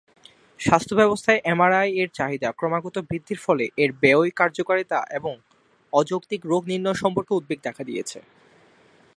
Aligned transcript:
স্বাস্থ্য 0.59 0.93
ব্যবস্থায় 0.95 1.43
এমআরআই-এর 1.43 2.09
চাহিদা 2.13 2.49
ক্রমাগত 2.51 2.95
বৃদ্ধির 3.09 3.39
ফলে 3.39 3.65
এর 3.77 3.91
ব্যয় 4.01 4.31
কার্যকারিতা 4.31 4.99
এবং 5.11 5.33
অযৌক্তিক 5.93 6.41
রোগ 6.45 6.61
নির্ণয় 6.67 6.97
সম্পর্কে 7.03 7.33
উদ্বেগ 7.33 7.59
দেখা 7.63 7.83
দিয়েছে। 7.83 8.19